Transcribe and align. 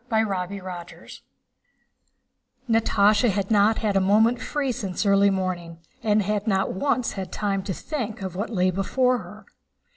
CHAPTER 0.09 0.81
XV 1.07 1.21
Natásha 2.67 3.29
had 3.29 3.51
not 3.51 3.77
had 3.77 3.95
a 3.95 3.99
moment 4.01 4.41
free 4.41 4.71
since 4.71 5.05
early 5.05 5.29
morning 5.29 5.77
and 6.01 6.23
had 6.23 6.47
not 6.47 6.73
once 6.73 7.11
had 7.11 7.31
time 7.31 7.61
to 7.61 7.73
think 7.75 8.23
of 8.23 8.35
what 8.35 8.49
lay 8.49 8.71
before 8.71 9.19
her. 9.19 9.45